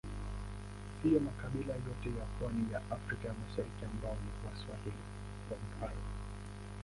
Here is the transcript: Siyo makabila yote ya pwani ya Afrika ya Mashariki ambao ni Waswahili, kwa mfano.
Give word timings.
Siyo 0.97 1.19
makabila 1.19 1.73
yote 1.85 2.09
ya 2.19 2.25
pwani 2.25 2.73
ya 2.73 2.77
Afrika 2.95 3.27
ya 3.27 3.33
Mashariki 3.33 3.85
ambao 3.85 4.15
ni 4.23 4.47
Waswahili, 4.47 4.97
kwa 5.49 5.57
mfano. 5.57 6.01